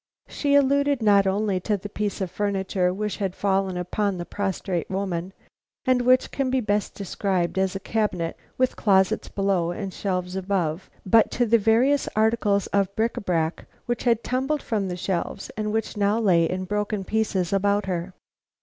[0.27, 4.89] She alluded not only to the piece of furniture which had fallen upon the prostrate
[4.89, 5.31] woman,
[5.85, 10.89] and which can best be described as a cabinet with closets below and shelves above,
[11.05, 15.51] but to the various articles of bric à brac which had tumbled from the shelves,
[15.55, 18.15] and which now lay in broken pieces about her.